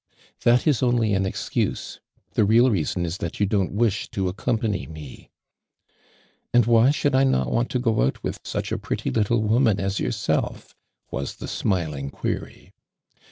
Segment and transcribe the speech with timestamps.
[0.45, 1.99] ''"That is only an excuse.
[2.33, 5.29] The real njason is that you tlon't wish to accompany me.""
[6.55, 9.79] And why should 1 not want to go out with su«li a pretty little woinun
[9.79, 10.73] as your self?"
[11.11, 12.73] was the smiling query.